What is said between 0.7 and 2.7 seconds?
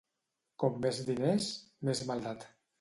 més diners, més maldat.